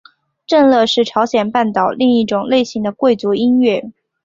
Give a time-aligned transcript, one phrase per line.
[0.47, 3.91] 正乐是朝鲜半岛另一种类型的贵族音乐。